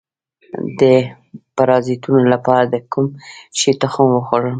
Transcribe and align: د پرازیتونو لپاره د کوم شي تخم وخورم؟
د 0.79 0.81
پرازیتونو 1.55 2.21
لپاره 2.33 2.63
د 2.73 2.75
کوم 2.91 3.07
شي 3.59 3.71
تخم 3.81 4.07
وخورم؟ 4.13 4.49